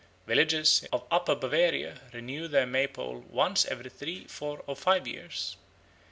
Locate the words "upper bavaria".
1.11-2.01